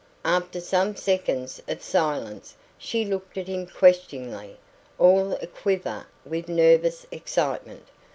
After 0.25 0.59
some 0.59 0.95
seconds 0.95 1.61
of 1.67 1.83
silence, 1.83 2.55
she 2.79 3.05
looked 3.05 3.37
at 3.37 3.47
him 3.47 3.67
questioningly, 3.67 4.57
all 4.97 5.33
a 5.33 5.45
quiver 5.45 6.07
with 6.25 6.49
nervous 6.49 7.05
excitement. 7.11 7.85